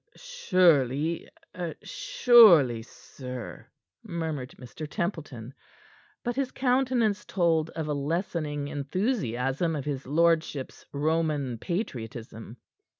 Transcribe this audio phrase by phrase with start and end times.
[0.15, 1.29] "Surely,
[1.83, 3.67] surely, sir,"
[4.01, 4.89] murmured Mr.
[4.89, 5.53] Templeton,
[6.23, 12.57] but his countenance told of a lessening enthusiasm in his lordship's Roman patriotism.